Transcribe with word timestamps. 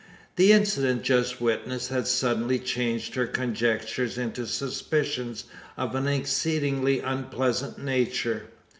The 0.35 0.51
incident 0.51 1.03
just 1.03 1.39
witnessed 1.39 1.89
had 1.91 2.07
suddenly 2.07 2.57
changed 2.57 3.13
her 3.13 3.27
conjectures 3.27 4.17
into 4.17 4.47
suspicions 4.47 5.43
of 5.77 5.93
an 5.93 6.07
exceedingly 6.07 7.01
unpleasant 7.01 7.77
nature. 7.77 8.47